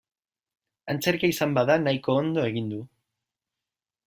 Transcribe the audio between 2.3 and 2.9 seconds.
egin du.